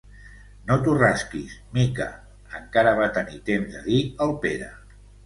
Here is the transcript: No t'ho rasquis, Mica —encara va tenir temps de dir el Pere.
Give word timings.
No 0.69 0.77
t'ho 0.85 0.93
rasquis, 1.01 1.51
Mica 1.77 2.07
—encara 2.61 2.95
va 3.01 3.11
tenir 3.19 3.39
temps 3.51 3.77
de 3.77 3.85
dir 3.91 4.01
el 4.27 4.35
Pere. 4.47 4.71